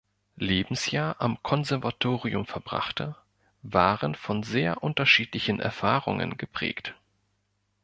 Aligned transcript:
Lebensjahr 0.37 1.17
am 1.21 1.43
Konservatorium 1.43 2.47
verbrachte, 2.47 3.15
waren 3.61 4.15
von 4.15 4.41
sehr 4.41 4.81
unterschiedlichen 4.81 5.59
Erfahrungen 5.59 6.37
geprägt. 6.37 6.95